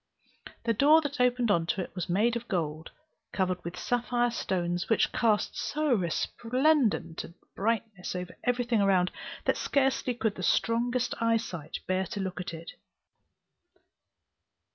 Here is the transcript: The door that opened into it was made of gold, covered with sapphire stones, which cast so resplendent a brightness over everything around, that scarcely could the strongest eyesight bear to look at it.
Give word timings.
The 0.63 0.73
door 0.73 0.99
that 1.01 1.21
opened 1.21 1.51
into 1.51 1.79
it 1.79 1.93
was 1.93 2.09
made 2.09 2.35
of 2.35 2.47
gold, 2.47 2.89
covered 3.31 3.63
with 3.63 3.77
sapphire 3.77 4.31
stones, 4.31 4.89
which 4.89 5.11
cast 5.11 5.55
so 5.55 5.93
resplendent 5.93 7.23
a 7.23 7.35
brightness 7.55 8.15
over 8.15 8.35
everything 8.43 8.81
around, 8.81 9.11
that 9.45 9.57
scarcely 9.57 10.15
could 10.15 10.33
the 10.33 10.41
strongest 10.41 11.13
eyesight 11.21 11.77
bear 11.85 12.07
to 12.07 12.19
look 12.19 12.41
at 12.41 12.51
it. 12.51 12.71